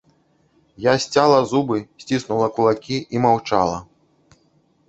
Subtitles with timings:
[0.85, 3.77] Я сцяла зубы, сціснула кулакі і маўчала.